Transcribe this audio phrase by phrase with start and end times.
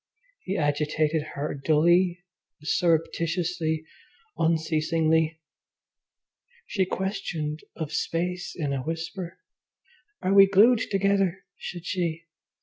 [0.39, 2.23] He agitated her dully,
[2.63, 3.85] surreptitiously,
[4.35, 5.39] unceasingly.
[6.65, 9.37] She questioned of space in a whisper,
[10.23, 12.25] "Are we glued together?" said she.